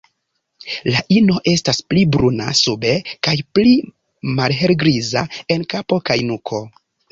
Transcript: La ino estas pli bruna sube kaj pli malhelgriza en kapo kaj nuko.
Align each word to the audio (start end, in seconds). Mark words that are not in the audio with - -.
La 0.93 1.01
ino 1.15 1.35
estas 1.51 1.79
pli 1.93 2.05
bruna 2.15 2.47
sube 2.61 2.95
kaj 3.29 3.35
pli 3.59 3.75
malhelgriza 4.41 5.27
en 5.59 5.71
kapo 5.77 6.03
kaj 6.11 6.21
nuko. 6.35 6.67